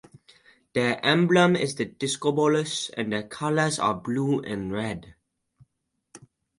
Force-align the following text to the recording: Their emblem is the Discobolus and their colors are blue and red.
Their 0.73 0.99
emblem 1.05 1.55
is 1.55 1.75
the 1.75 1.85
Discobolus 1.85 2.89
and 2.97 3.13
their 3.13 3.21
colors 3.21 3.77
are 3.77 3.93
blue 3.93 4.39
and 4.39 4.71
red. 4.71 5.13